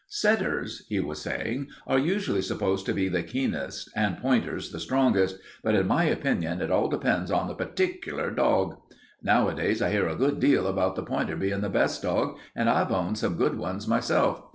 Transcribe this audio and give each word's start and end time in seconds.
"Setters," 0.07 0.83
he 0.89 0.99
was 0.99 1.21
saying, 1.21 1.67
"are 1.85 1.99
usually 1.99 2.41
supposed 2.41 2.87
to 2.87 2.91
be 2.95 3.07
the 3.07 3.21
keenest 3.21 3.87
and 3.95 4.17
pointers 4.17 4.71
the 4.71 4.79
strongest, 4.79 5.37
but 5.63 5.75
in 5.75 5.85
my 5.85 6.05
opinion 6.05 6.59
it 6.59 6.71
all 6.71 6.87
depends 6.89 7.29
on 7.29 7.47
the 7.47 7.53
partic'lar 7.53 8.31
dog. 8.31 8.77
Nowadays 9.21 9.79
I 9.79 9.91
hear 9.91 10.07
a 10.07 10.15
good 10.15 10.39
deal 10.39 10.65
about 10.65 10.95
the 10.95 11.03
pointer 11.03 11.35
bein' 11.35 11.61
the 11.61 11.69
best 11.69 12.01
dog, 12.01 12.39
and 12.55 12.67
I've 12.67 12.91
owned 12.91 13.19
some 13.19 13.35
good 13.37 13.59
ones 13.59 13.87
myself. 13.87 14.41